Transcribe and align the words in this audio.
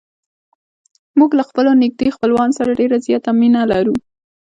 موږ 1.17 1.31
له 1.39 1.43
خپلو 1.49 1.71
نږدې 1.83 2.07
خپلوانو 2.15 2.57
سره 2.59 2.77
ډېره 2.79 2.97
زیاته 3.05 3.29
مینه 3.39 3.61
لرو. 3.71 3.95